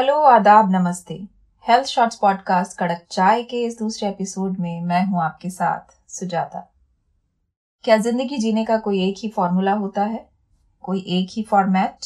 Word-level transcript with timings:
Hello, 0.00 0.20
आदाब, 0.20 0.70
नमस्ते। 0.70 1.14
Health 1.68 1.86
shorts 1.86 2.16
podcast 2.16 2.78
कड़क 2.78 3.06
चाय 3.10 3.42
के 3.42 3.64
इस 3.64 3.78
दूसरे 3.78 4.08
एपिसोड 4.08 4.58
में 4.58 4.80
मैं 4.80 5.06
हूँ 5.06 5.22
आपके 5.22 5.50
साथ, 5.50 6.10
सुजाता। 6.10 6.72
क्या 7.84 7.96
ज़िंदगी 7.96 8.38
जीने 8.38 8.64
का 8.64 8.78
कोई 8.78 9.08
एक 9.08 9.14
ही 9.18 9.28
फॉर्मूला 9.28 9.72
होता 9.72 10.02
है? 10.02 10.30
कोई 10.82 11.00
एक 11.00 11.28
ही 11.30 11.42
फॉर्मेट 11.42 11.96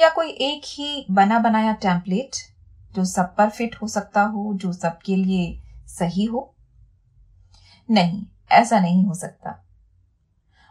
या 0.00 0.08
कोई 0.08 0.30
एक 0.30 0.62
ही 0.64 1.06
बना 1.10 1.38
बनाया 1.38 1.72
टेम्पलेट 1.72 2.30
जो 2.92 3.04
सब 3.04 3.36
पर 3.36 3.50
फिट 3.50 3.76
हो 3.82 3.88
सकता 3.88 4.22
हो, 4.22 4.54
जो 4.54 4.72
सबके 4.72 5.16
लिए 5.16 5.62
सही 5.86 6.24
हो? 6.24 6.54
नहीं, 7.90 8.26
ऐसा 8.50 8.80
नहीं 8.80 9.04
हो 9.04 9.14
सकता। 9.14 9.64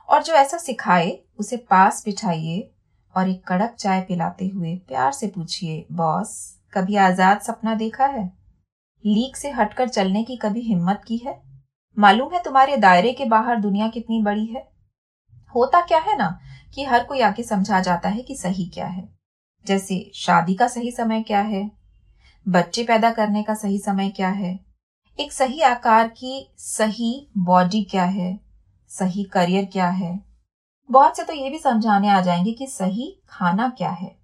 और 0.10 0.24
जो 0.24 0.34
ऐसा 0.34 0.58
सिखाए, 0.58 1.20
उसे 1.40 1.58
पास 1.58 2.06
बिठाइए 2.06 2.72
और 3.18 3.30
एक 3.30 3.48
कड़क 3.48 3.76
चाय 3.80 4.02
पिलाते 4.02 4.48
हुए 4.48 4.76
प्यार 4.76 5.12
से 5.12 5.28
पूछिए, 5.28 5.86
बॉस, 5.92 6.60
कभी 6.74 6.96
आज़ाद 6.96 7.40
सपना 7.40 7.76
देखा 7.76 8.06
है? 8.06 8.26
लीक 9.06 9.38
से 9.38 9.52
हटकर 9.52 9.90
चलने 9.90 10.24
की 10.24 10.36
कभी 10.36 10.62
हिम्मत 10.62 11.02
की 11.08 11.18
है? 11.18 11.42
मालूम 12.00 12.34
है 12.34 12.44
तुम्हारे 12.44 12.78
दायरे 12.78 13.14
के 13.14 13.26
बाहर 13.26 13.60
दुनिया 13.60 13.88
कितनी 13.88 14.22
बड़ी 14.22 14.46
है? 14.46 14.68
होता 15.56 15.82
क्या 15.82 16.00
है 16.00 16.18
ना 16.18 16.40
कि 16.74 16.84
हर 16.84 17.04
कोई 17.04 17.22
आके 17.22 17.44
समझा 17.44 17.80
जाता 17.80 18.10
है 18.10 18.22
कि 18.22 18.36
सही 18.36 18.66
क्या 18.66 18.88
है? 18.88 19.10
जैसे 19.68 20.12
शादी 20.16 20.54
का 20.54 20.68
सही 20.68 20.92
समय 20.92 21.22
क्या 21.22 21.42
है? 21.42 21.72
बच्चे 22.48 22.84
पैदा 22.84 23.12
करने 23.12 23.44
का 23.44 23.54
सही 23.54 23.80
समय 23.80 24.10
क्या 24.10 24.30
है? 24.30 24.60
एक 25.20 25.34
सही 25.34 25.62
आकार 25.62 26.08
की 26.08 26.54
सही 26.58 27.28
बॉडी 27.38 27.84
क्या 27.84 28.04
है? 28.04 28.40
सही 28.90 29.24
करियर 29.24 29.66
क्या 29.66 29.90
है? 29.90 30.35
बहुत 30.90 31.18
से 31.18 31.24
तो 31.24 31.34
ये 31.34 31.50
भी 31.50 31.60
समझाने 31.60 32.10
आ 32.10 32.22
जाएँगे 32.22 32.52
कि 32.52 32.68
सही 32.68 33.22
खाना 33.30 33.70
क्या 33.70 33.90
है 33.90 34.16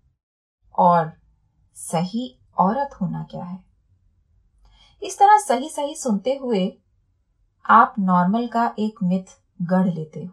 और 0.75 1.11
सही 1.75 2.39
औरत 2.57 2.89
होना 3.01 3.23
क्या 3.23 3.43
है। 3.43 3.63
इस 5.03 5.19
तरह 5.19 5.37
सही 5.37 5.69
सही 5.69 5.95
सुनते 5.95 6.35
हुए 6.35 6.77
आप 7.65 7.95
नॉर्मल 7.99 8.47
का 8.47 8.75
एक 8.79 9.03
मिथ 9.03 9.37
गढ़ 9.61 9.87
लेते 9.87 10.23
हो। 10.23 10.31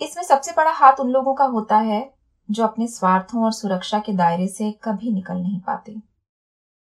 इसमें 0.00 0.24
सबसे 0.24 0.52
बड़ा 0.52 0.70
हाथ 0.70 1.00
उन 1.00 1.10
लोगों 1.10 1.34
का 1.34 1.44
होता 1.44 1.76
है 1.76 2.14
जो 2.50 2.64
अपने 2.64 2.86
स्वार्थों 2.88 3.44
और 3.44 3.52
सुरक्षा 3.52 3.98
के 3.98 4.12
दायरे 4.12 4.48
से 4.48 4.72
कभी 4.72 5.12
निकल 5.12 5.34
नहीं 5.34 5.60
पाते। 5.60 5.92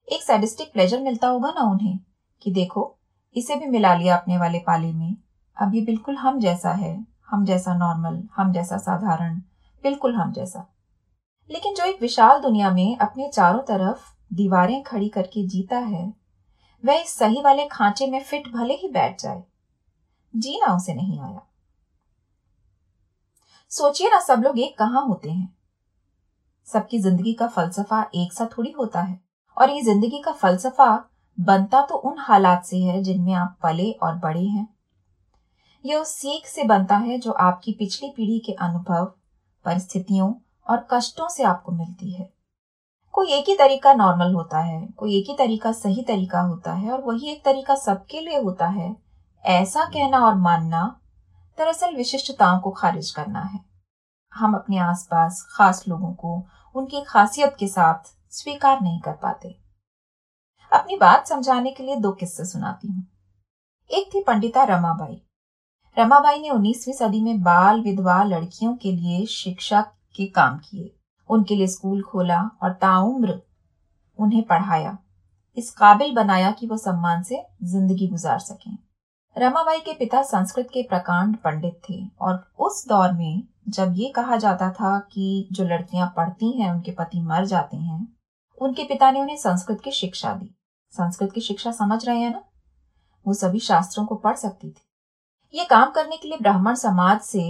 एक 0.09 0.23
सैडिस्टिक 0.23 0.73
प्लेजर 0.73 1.01
मिलता 1.01 1.29
होगा 1.29 1.51
ना 1.51 1.61
उन्हें 1.61 1.99
कि 2.43 2.51
देखो, 2.51 2.99
इसे 3.37 3.57
भी 3.57 3.67
मिला 3.67 3.95
लिया 3.95 4.17
अपने 4.17 4.39
वाले 4.39 4.59
पाले 4.59 4.93
में, 4.93 5.17
अब 5.57 5.75
ये 5.75 5.81
बिल्कुल 5.81 6.17
हम 6.17 6.41
जैसा 6.41 6.73
है। 6.73 7.18
हम 7.29 7.45
जैसा 7.45 7.75
नॉर्मल 7.75 8.29
हम 8.37 8.53
जैसा 8.53 8.77
साधारण, 8.77 9.39
बिल्कुल 9.85 10.15
हम 10.15 10.33
जैसा। 10.33 10.67
लेकिन 11.51 11.75
जो 11.75 11.85
एक 11.85 12.01
विशाल 12.01 12.41
दुनिया 12.41 12.71
में 12.71 12.97
अपने 12.99 13.29
चारों 13.29 13.63
तरफ़ 13.63 14.01
दीवारें 14.33 14.83
खड़ी 14.83 15.09
करके 15.09 15.47
जीता 15.47 15.79
है, 15.79 16.15
वह 16.85 16.95
इस 16.95 17.15
सही 17.17 17.43
वाले 17.43 17.69
खांचे 17.69 18.07
में 18.07 18.23
फिट 18.23 18.49
भले 18.49 18.75
ही 18.75 18.89
बैठ 18.89 19.23
जाए। 19.23 19.43
जीना 20.37 20.75
उसे 20.75 20.95
नहीं 20.95 21.21
आया। 21.21 21.41
सोचिए 23.71 24.11
ना 24.11 24.21
सब 24.21 24.43
लोग 24.43 24.59
एक 24.59 24.79
कहाँ 24.79 25.07
होते 25.07 25.31
हैं। 25.31 25.57
सबकी 26.67 26.99
ज़िंदगी 26.99 27.33
का 27.33 27.47
फलसफा 27.47 28.11
एक 28.15 28.33
सा 28.33 28.49
थोड़ी 28.59 28.71
होता 28.71 29.01
है। 29.01 29.21
और 29.57 29.71
ये 29.71 29.83
ज़िंदगी 29.83 30.23
का 30.23 30.33
फलसफा 30.33 31.11
बनता 31.39 31.83
तो 31.83 31.95
उन 31.95 32.17
हालात 32.19 32.65
से 32.65 32.79
है 32.79 33.03
जिनमें 33.03 33.35
आप 33.35 33.59
पले 33.63 33.91
और 33.93 34.15
बड़े 34.15 34.45
हैं। 34.45 34.78
यह 35.85 35.99
उस 35.99 36.09
सीख 36.09 36.47
से 36.47 36.65
बनता 36.65 36.97
है 36.97 37.19
जो 37.19 37.33
आपकी 37.33 37.73
पिछली 37.73 38.11
पीढ़ी 38.11 38.39
के 38.39 38.53
अनुभव, 38.53 39.05
परिस्थितियों 39.65 40.35
और 40.71 40.89
कष्टों 40.91 41.29
से 41.29 41.43
आपको 41.43 41.73
मिलती 41.73 42.13
है। 42.13 42.33
कोई 43.13 43.33
एक 43.33 43.45
ही 43.49 43.57
तरीका 43.57 43.95
नॉर्मल 43.95 44.35
होता 44.35 44.59
है, 44.59 44.87
कोई 44.87 45.19
एक 45.19 45.31
ही 45.31 45.37
तरीका 45.37 45.73
सही 45.73 46.03
तरीका 46.03 46.41
होता 46.41 46.73
है 46.73 46.93
और 46.93 47.03
वही 47.03 47.31
एक 47.31 47.45
तरीका 47.45 47.75
सबके 47.75 48.21
लिए 48.21 48.41
होता 48.41 48.67
है। 48.67 48.97
ऐसा 49.45 49.85
कहना 49.85 50.27
और 50.27 50.35
मानना 50.35 51.01
दरअसल 51.59 51.97
विशिष्टताओं 51.97 52.61
को 52.61 52.71
खारिज 52.71 53.11
करना 53.11 53.41
है। 53.41 53.61
हम 54.35 54.55
अपने 54.55 54.79
आसपास 54.79 55.47
खास 55.51 55.85
लोगों 55.89 56.15
को 56.15 56.47
उनकी 56.75 57.05
खासियत 57.05 57.57
के 57.59 57.69
साथ 57.69 58.15
स्वीकार 58.31 58.81
नहीं 58.81 59.01
कर 59.01 59.13
पाते। 59.13 59.59
अपनी 60.73 60.97
बात 60.97 61.27
समझाने 61.27 61.71
के 61.71 61.83
लिए 61.83 61.97
दो 61.97 62.13
किस्से 62.13 62.45
सुनाती 62.45 62.89
हूँ। 62.89 63.07
एक 63.91 64.11
थी 64.15 64.23
पंडिता 64.23 64.65
रमाबाई। 64.65 65.23
रमाबाई 65.99 66.39
ने 66.39 66.51
19वीं 66.51 66.93
सदी 66.93 67.21
में 67.21 67.43
बाल 67.43 67.81
विधवा 67.81 68.25
लड़कियों 68.25 68.77
के 68.77 68.93
लिए 68.93 69.27
शिक्षा 69.27 69.81
के 70.15 70.27
काम 70.27 70.59
किए। 70.59 70.97
उनके 71.31 71.57
लिए 71.57 71.67
स्कूल 71.67 72.03
खोला 72.03 72.51
और 72.63 72.73
ताउम्र 72.73 73.43
उन्हें 74.19 74.43
पढ़ाया। 74.43 74.99
इस 75.57 75.71
काबिल 75.71 76.15
बनाया 76.15 76.51
कि 76.51 76.67
वो 76.67 76.77
सम्मान 76.77 77.23
से 77.23 77.47
ज़िंदगी 77.63 78.09
गुजार 78.09 78.39
सकें। 78.39 78.79
रमाबाई 79.39 79.81
के 79.81 79.93
पिता 79.93 80.23
संस्कृत 80.23 80.69
के 80.75 80.83
प्रकांड 80.83 81.37
पंडित 81.37 81.81
थे 81.91 82.09
और 82.21 82.53
उस 82.59 82.89
दौर 82.89 83.13
में 83.13 83.43
जब 83.69 83.93
ये 83.97 84.09
कहा 84.09 84.37
जाता 84.37 84.71
था 84.71 84.99
कि 84.99 85.49
जो 85.53 85.65
लड़कियाँ 85.65 86.15
पढ़ती 86.17 86.61
हैं, 86.61 86.73
उनके 86.73 86.91
पति 86.91 87.21
मर 87.21 87.45
जाते 87.45 87.77
हैं, 87.77 88.17
उनके 88.61 88.85
पिता 88.85 89.11
ने 89.11 89.21
उन्हें 89.21 89.37
संस्कृत 89.37 89.81
की 89.81 89.91
शिक्षा 89.91 90.33
दी। 90.33 90.55
संस्कृत 90.91 91.33
की 91.33 91.41
शिक्षा 91.41 91.73
समझ 91.73 92.07
रहे 92.07 92.19
हैं 92.19 92.31
ना? 92.31 92.45
वो 93.27 93.35
सभी 93.35 93.59
शास्त्रों 93.59 94.07
को 94.07 94.15
पढ़ 94.15 94.37
सकती 94.37 94.71
थी। 94.71 94.88
ये 95.55 95.65
काम 95.65 95.91
करने 95.91 96.17
के 96.17 96.29
लिए 96.29 96.39
ब्राह्मण 96.39 96.75
समाज 96.75 97.21
से 97.21 97.45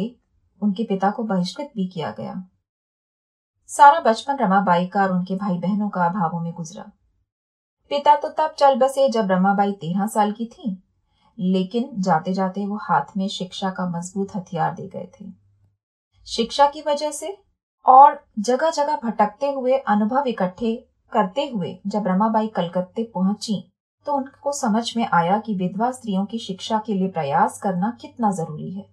उनके 0.60 0.84
पिता 0.84 1.10
को 1.10 1.22
बहिष्कृत 1.24 1.70
भी 1.76 1.86
किया 1.88 2.10
गया। 2.10 2.34
सारा 3.70 4.00
बचपन 4.00 4.36
रमाबाई 4.36 4.86
का 4.86 5.02
और 5.02 5.12
उनके 5.12 5.36
भाई 5.36 5.58
बहनों 5.58 5.88
का 5.88 6.04
अभावों 6.04 6.40
में 6.40 6.52
गुजरा। 6.52 6.82
पिता 7.90 8.14
तो 8.16 8.28
तब 8.28 8.54
चल 8.58 8.74
बसे 8.74 9.08
जब 9.08 9.30
रमाबाई 9.30 9.72
तेरह 9.72 10.06
साल 10.06 10.32
की 10.32 10.46
थी, 10.46 10.76
लेकिन 11.38 11.90
जाते 11.98 12.32
जाते 12.32 12.66
वो 12.66 12.78
हाथ 12.82 13.16
में 13.16 13.26
शिक्षा 13.28 13.70
का 13.70 13.88
मज़बूत 13.88 14.34
हथियार 14.36 14.74
दे 14.74 14.86
गए 14.88 15.08
थे। 15.12 15.30
शिक्षा 16.26 16.66
की 16.66 16.82
वजह 16.82 17.10
से 17.10 17.36
और 17.86 18.20
जगह 18.38 18.70
जगह 18.70 18.96
भटकते 19.04 19.50
हुए, 19.50 19.78
अनुभव 19.78 20.26
इकट्ठे 20.26 20.74
करते 21.12 21.48
हुए 21.48 21.78
जब 21.86 22.06
रमाबाई 22.06 22.48
कलकत्ते 22.48 23.10
पहुँची 23.14 23.62
तो 24.08 24.14
उनको 24.14 24.52
समझ 24.52 24.96
में 24.96 25.08
आया 25.12 25.38
कि 25.38 25.54
विधवा 25.54 25.90
स्त्रियों 25.90 26.26
की 26.26 26.38
शिक्षा 26.38 26.82
के 26.86 26.94
लिए 26.94 27.08
प्रयास 27.08 27.60
करना 27.62 27.98
कितना 28.00 28.30
ज़रूरी 28.30 28.74
है। 28.74 28.86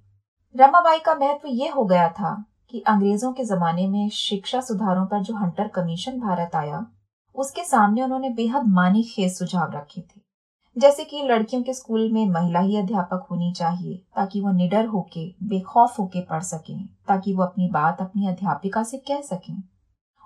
रमाबाई 0.60 1.00
का 1.00 1.16
महत्व 1.16 1.48
ये 1.48 1.70
हो 1.70 1.86
गया 1.86 2.10
था 2.10 2.46
कि 2.70 2.80
अंग्रेज़ों 2.80 3.34
के 3.34 3.44
जमाने 3.44 3.88
में 3.88 4.10
शिक्षा 4.10 4.62
सुधारों 4.62 5.06
पर 5.06 5.22
जो 5.22 5.36
हंटर 5.36 5.68
कमीशन 5.68 6.20
भारत 6.20 6.52
आया, 6.56 6.86
उसके 7.36 7.64
सामने 7.64 8.02
उन्होंने 8.02 8.30
बेहद 8.30 8.68
मानी 8.68 9.04
खेज 9.04 9.38
सुझाव 9.38 9.72
रखे 9.72 10.02
थे। 10.02 10.22
जैसे 10.78 11.04
कि 11.04 11.22
लड़कियों 11.24 11.64
के 11.64 11.74
स्कूल 11.74 12.12
में 12.12 12.30
महिला 12.30 12.60
ही 12.60 12.78
अध्यापक 12.78 13.28
होनी 13.32 13.54
चाहिए, 13.54 13.98
ताकि 14.16 14.42
वो 14.42 14.52
निडर 14.52 14.86
होके, 14.86 15.36
बेखौफ 15.44 16.00
होके 16.00 16.22
पढ़ 16.22 16.42
सकें, 16.42 16.86
ताकि 16.86 17.34
वो 17.34 17.44
अपनी 17.44 17.70
बात 17.70 18.02
अपनी 18.02 18.28
अध्यापिका 18.28 18.84
से 18.84 18.98
कह 18.98 19.22
सकें। 19.22 19.64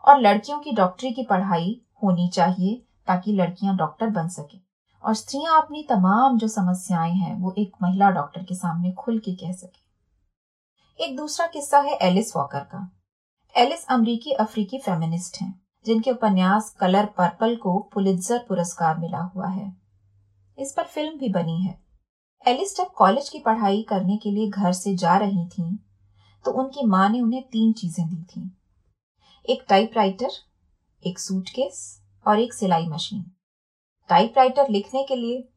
और 0.08 0.20
लड़कियों 0.20 0.60
की 0.60 0.72
डॉक्टरी 0.72 1.12
की 1.12 1.24
पढ़ाई 1.24 1.82
होनी 2.04 2.30
चाहिए, 2.30 2.86
ताकि 3.08 3.34
लड़कियाँ 3.34 3.78
डॉक्टर 3.78 4.08
बन 4.08 4.28
सकें। 4.28 4.60
और 5.04 5.14
स्त्रियाँ 5.16 5.62
अपनी 5.62 5.84
तमाम 5.84 6.38
जो 6.38 6.48
समस्याएँ 6.48 7.14
हैं 7.14 7.36
वो 7.40 7.54
एक 7.58 7.72
महिला 7.82 8.10
डॉक्टर 8.10 8.44
के 8.44 8.56
सामने 8.56 8.92
खुल 8.92 9.20
के 9.20 9.36
कह 9.36 9.52
सके। 9.52 11.04
एक 11.06 11.16
दूसरा 11.18 11.48
किस्सा 11.48 11.80
है 11.80 11.98
एलिस 12.02 12.36
वॉकर 12.36 12.64
का। 12.64 12.90
एलिस 13.56 13.86
अमरीकी 13.86 14.32
अफ्रीकी 14.32 14.78
फेमिनिस्ट 14.78 15.42
हैं 15.42 15.54
जिनके 15.86 16.12
उपन्यास 16.12 16.70
कलर 16.80 17.06
पर्पल 17.06 17.56
को 17.56 17.80
पुलित्जर 17.94 18.46
पुरस्कार 18.50 18.98
मिला 18.98 19.22
हुआ 19.36 19.48
है। 19.48 19.74
इस 20.58 20.74
पर 20.78 20.84
फ़िल्म 20.84 21.18
भी 21.18 21.30
बनी 21.30 21.62
है। 21.62 21.78
एलिस 22.46 22.78
जब 22.78 22.92
कॉलेज 22.92 23.30
की 23.30 23.40
पढ़ाई 23.40 23.82
करने 23.84 24.18
के 24.18 24.32
लिए 24.32 24.50
घर 24.50 24.74
से 24.74 24.96
जा 24.96 25.18
रही 25.18 25.48
थीं, 25.48 25.76
तो 26.46 26.52
उनकी 26.52 26.86
माँ 26.86 27.10
ने 27.10 27.22
उन्हें 27.22 27.44
तीन 27.44 27.74
चीज़ें 27.74 28.08
दी 28.10 28.24
थी। 28.24 28.52
एक 29.46 29.66
टाइपराइटर 29.70 30.30
एक 31.04 31.20
सूटकेस 31.20 32.02
और 32.28 32.40
एक 32.40 32.54
सिलाई 32.54 32.88
मशीन। 32.88 33.32
टाइपराइटर 34.10 34.70
लिखने 34.70 35.04
के 35.04 35.16
लिए 35.16 35.48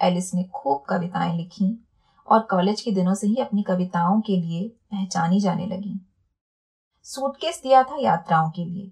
एलिस 0.00 0.34
ने 0.34 0.44
खूब 0.44 0.82
कविताएँ 0.88 1.36
लिखी 1.36 1.86
और 2.28 2.40
कॉलेज 2.40 2.80
के 2.80 2.90
दिनों 2.90 3.14
से 3.14 3.26
ही 3.26 3.36
अपनी 3.36 3.62
कविताओं 3.62 4.20
के 4.20 4.36
लिए 4.36 4.68
पहचानी 4.68 5.40
जाने 5.40 5.66
लगी। 5.66 6.00
सूटकेस 7.02 7.60
दिया 7.62 7.82
था 7.82 7.96
यात्राओं 8.00 8.50
के 8.50 8.64
लिए। 8.64 8.90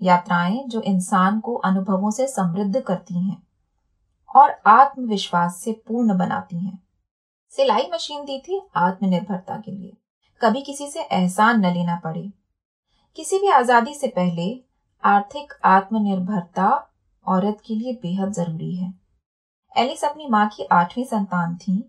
यात्राएँ 0.00 0.64
जो 0.66 0.80
इंसान 0.80 1.40
को 1.40 1.54
अनुभवों 1.54 2.10
से 2.10 2.26
समृद्ध 2.26 2.80
करती 2.80 3.28
हैं 3.28 3.42
और 4.36 4.60
आत्मविश्वास 4.66 5.60
से 5.64 5.72
पूर्ण 5.72 6.18
बनाती 6.18 6.64
हैं। 6.64 6.78
सिलाई 7.52 7.90
मशीन 7.94 8.24
दी 8.24 8.38
थी 8.38 8.60
आत्मनिर्भरता 8.76 9.56
के 9.56 9.70
लिए। 9.70 9.96
कभी 10.40 10.62
किसी 10.62 10.86
से 10.86 11.02
एहसान 11.02 11.66
न 11.66 11.74
लेना 11.74 12.00
पड़े। 12.04 12.30
किसी 13.16 13.38
भी 13.38 13.48
आज़ादी 13.48 13.94
से 13.94 14.08
पहले 14.08 14.64
आर्थिक 15.04 15.52
आत्मनिर्भरता 15.64 16.86
औरत 17.30 17.62
के 17.66 17.74
लिए 17.74 17.92
बेहद 18.02 18.32
ज़रूरी 18.32 18.74
है। 18.76 18.92
एलिस 19.72 20.04
अपनी 20.04 20.28
माँ 20.28 20.48
की 20.48 20.64
आठवीं 20.72 21.04
संतान 21.04 21.56
थी 21.56 21.82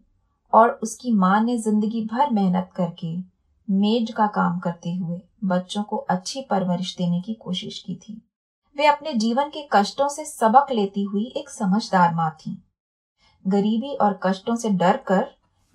और 0.53 0.69
उसकी 0.83 1.11
माँ 1.11 1.39
ने 1.43 1.57
ज़िंदगी 1.57 2.03
भर 2.05 2.29
मेहनत 2.29 2.69
करके 2.75 3.15
मेड 3.67 4.11
का 4.13 4.27
काम 4.27 4.59
करते 4.59 4.93
हुए 4.95 5.19
बच्चों 5.45 5.83
को 5.83 5.97
अच्छी 6.09 6.41
परवरिश 6.41 6.95
देने 6.97 7.21
की 7.21 7.33
कोशिश 7.33 7.79
की 7.79 7.95
थी। 7.95 8.21
वे 8.75 8.85
अपने 8.85 9.13
जीवन 9.13 9.49
के 9.49 9.67
कष्टों 9.73 10.07
से 10.07 10.25
सबक 10.25 10.71
लेती 10.71 11.03
हुई 11.03 11.25
एक 11.37 11.49
समझदार 11.49 12.13
माँ 12.15 12.29
थी। 12.39 12.51
गरीबी 13.45 13.95
और 13.95 14.19
कष्टों 14.23 14.55
से 14.55 14.69
डर 14.69 14.97
कर 14.97 15.25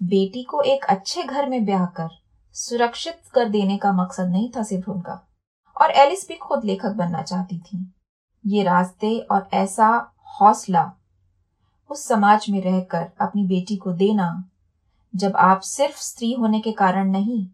बेटी 0.01 0.43
को 0.43 0.61
एक 0.63 0.85
अच्छे 0.85 1.23
घर 1.23 1.49
में 1.49 1.65
ब्याह 1.65 1.87
कर 1.97 2.09
सुरक्षित 2.55 3.21
कर 3.35 3.49
देने 3.49 3.77
का 3.79 3.93
मकसद 3.93 4.29
नहीं 4.29 4.51
था 4.57 4.63
सिर्फ़ 4.63 4.91
उनका। 4.91 5.21
और 5.77 5.91
एलिस 5.91 6.27
भी 6.29 6.35
खुद 6.37 6.65
लेखक 6.65 6.95
बनना 6.97 7.23
चाहती 7.23 7.59
थी। 7.59 7.79
ये 8.47 8.63
रास्ते 8.63 9.19
और 9.19 9.49
ऐसा 9.53 10.13
हौसला 10.41 10.93
उस 11.91 12.09
समाज 12.09 12.47
में 12.51 12.63
रहकर 12.63 13.11
अपनी 13.21 13.47
बेटी 13.47 13.77
को 13.77 13.93
देना, 13.93 14.45
जब 15.17 15.37
आप 15.37 15.61
सिर्फ़ 15.61 15.99
स्त्री 15.99 16.33
होने 16.33 16.61
के 16.61 16.73
कारण 16.73 17.11
नहीं, 17.11 17.49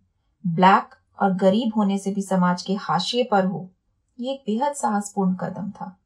ब्लैक 0.46 0.94
और 1.22 1.34
गरीब 1.34 1.72
होने 1.76 1.98
से 1.98 2.10
भी 2.10 2.22
समाज 2.22 2.62
के 2.62 2.74
हाशिए 2.74 3.24
पर 3.24 3.44
हो, 3.44 3.70
ये 4.20 4.32
एक 4.32 4.42
बेहद 4.46 4.72
साहसपूर्ण 4.72 5.34
कदम 5.34 5.70
था। 5.70 6.00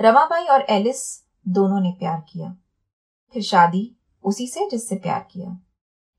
रमाबाई 0.00 0.44
और 0.44 0.62
एलिस 0.62 1.24
दोनों 1.48 1.80
ने 1.80 1.92
प्यार 1.92 2.24
किया। 2.28 2.56
फिर 3.32 3.42
शादी 3.42 3.96
उसी 4.24 4.46
से 4.46 4.68
जिससे 4.70 4.96
प्यार 4.96 5.26
किया। 5.30 5.58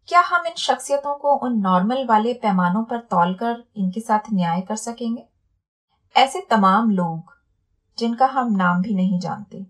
क्या 0.08 0.22
हम 0.22 0.46
इन 0.46 0.54
शख्सियतों 0.58 1.16
को 1.16 1.36
उन 1.36 1.60
नॉर्मल 1.60 2.06
वाले 2.06 2.34
पैमानों 2.34 2.84
पर 2.84 3.00
तौलकर 3.00 3.64
इनके 3.76 4.00
साथ 4.00 4.20
न्याय 4.34 4.62
कर 4.62 4.76
सकेंगे? 4.76 5.26
ऐसे 6.16 6.48
तमाम 6.50 6.92
लोग 6.92 7.33
जिनका 7.98 8.26
हम 8.28 8.52
नाम 8.54 8.82
भी 8.82 8.94
नहीं 8.96 9.20
जानते। 9.20 9.66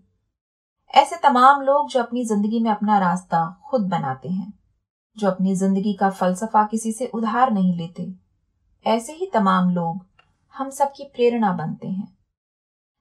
ऐसे 0.94 1.16
तमाम 1.22 1.60
लोग 1.62 1.88
जो 1.90 2.02
अपनी 2.02 2.24
ज़िंदगी 2.24 2.60
में 2.60 2.70
अपना 2.70 2.98
रास्ता 2.98 3.44
खुद 3.66 3.88
बनाते 3.88 4.28
हैं, 4.28 4.52
जो 5.16 5.28
अपनी 5.28 5.54
ज़िंदगी 5.54 5.92
का 5.94 6.10
फलसफा 6.10 6.64
किसी 6.66 6.92
से 6.92 7.06
उधार 7.14 7.52
नहीं 7.52 7.76
लेते, 7.76 8.12
ऐसे 8.86 9.12
ही 9.12 9.30
तमाम 9.34 9.70
लोग 9.70 10.04
हम 10.54 10.70
सबकी 10.72 11.04
प्रेरणा 11.06 11.52
बनते 11.54 11.88
हैं। 11.88 12.08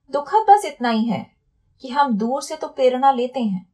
दुखद 0.10 0.46
बस 0.50 0.66
इतना 0.66 0.90
ही 0.90 1.04
है 1.06 1.26
कि 1.84 1.90
हम 1.90 2.18
दूर 2.18 2.42
से 2.42 2.56
तो 2.56 2.68
प्रेरणा 2.70 3.12
लेते 3.12 3.40
हैं, 3.42 3.66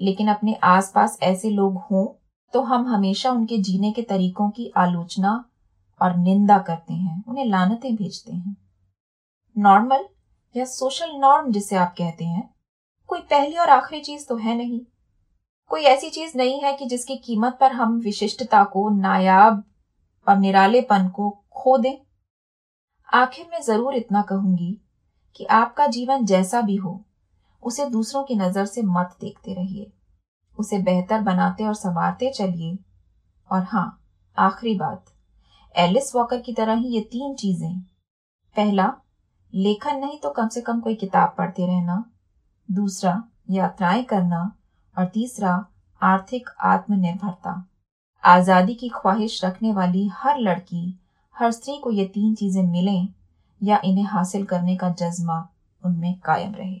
लेकिन 0.00 0.28
अपने 0.28 0.54
आसपास 0.64 1.18
ऐसे 1.22 1.50
लोग 1.50 1.76
हों 1.82 2.06
तो 2.54 2.60
हम 2.62 2.86
हमेशा 2.86 3.30
उनके 3.30 3.58
जीने 3.58 3.90
के 3.92 4.02
तरीकों 4.04 4.48
की 4.50 4.70
आलोचना 4.76 5.32
और 6.00 6.16
निंदा 6.16 6.58
करते 6.58 6.94
हैं, 6.94 7.22
उन्हें 7.28 7.44
लानतें 7.44 7.94
भेजते 7.96 8.32
हैं। 8.32 8.56
नॉर्मल 9.56 10.04
या 10.54 10.64
सोशल 10.64 11.10
नॉर्म 11.12 11.50
जिसे 11.52 11.76
आप 11.76 11.94
कहते 11.98 12.24
हैं, 12.24 12.48
कोई 13.10 13.20
पहली 13.20 13.56
और 13.56 13.68
आखिरी 13.70 14.00
चीज़ 14.00 14.26
तो 14.26 14.36
है 14.36 14.56
नहीं। 14.56 14.80
कोई 15.70 15.82
ऐसी 15.82 16.10
चीज़ 16.10 16.36
नहीं 16.38 16.60
है 16.62 16.72
कि 16.76 16.86
जिसकी 16.86 17.16
कीमत 17.16 17.56
पर 17.60 17.72
हम 17.72 17.98
विशिष्टता 18.00 18.62
को, 18.64 18.88
नायाब 18.90 19.62
और 20.26 20.36
निरालेपन 20.36 21.08
को 21.08 21.30
खो 21.52 21.76
दें। 21.78 21.96
आखिर 23.08 23.46
में 23.50 23.60
ज़रूर 23.62 23.94
इतना 23.94 24.22
कहूँगी 24.22 24.78
कि 25.36 25.44
आपका 25.44 25.86
जीवन 25.86 26.24
जैसा 26.24 26.60
भी 26.60 26.76
हो, 26.76 27.00
उसे 27.62 27.88
दूसरों 27.90 28.22
की 28.24 28.34
नज़र 28.34 28.66
से 28.66 28.82
मत 28.82 29.16
देखते 29.20 29.54
रहिए। 29.54 29.90
उसे 30.58 30.78
बेहतर 30.78 31.20
बनाते 31.20 31.64
और 31.64 31.74
संवारते 31.74 32.30
चलिए। 32.32 32.76
और 33.50 33.62
हाँ 33.62 34.00
आखिरी 34.36 34.74
बात, 34.74 35.04
एलिस 35.74 36.14
वॉकर 36.14 36.40
की 36.40 36.52
तरह 36.52 36.74
ही 36.74 36.88
ये 36.88 37.00
तीन 37.02 37.34
चीज़ें। 37.34 37.78
पहला 38.56 38.86
लेखन 39.54 39.96
नहीं 39.96 40.18
तो 40.18 40.30
कम 40.30 40.48
से 40.48 40.60
कम 40.60 40.80
कोई 40.80 40.94
किताब 40.94 41.34
पढ़ते 41.38 41.66
रहना। 41.66 42.04
दूसरा, 42.70 43.24
यात्राएँ 43.50 44.04
करना। 44.04 44.52
और 44.98 45.04
तीसरा, 45.04 45.66
आर्थिक 46.02 46.50
आत्मनिर्भरता। 46.60 47.68
आज़ादी 48.24 48.74
की 48.74 48.88
ख्वाहिश 48.88 49.44
रखने 49.44 49.72
वाली 49.72 50.08
हर 50.08 50.38
लड़की, 50.38 51.00
हर 51.34 51.50
स्त्री 51.50 51.76
को 51.76 51.90
ये 51.90 52.04
तीन 52.04 52.34
चीज़ें 52.34 52.62
मिलें 52.62 53.08
या 53.62 53.80
इन्हें 53.84 54.04
हासिल 54.04 54.44
करने 54.44 54.76
का 54.76 54.90
जज्बा 54.90 55.48
उनमें 55.84 56.20
कायम 56.24 56.54
रहे। 56.54 56.80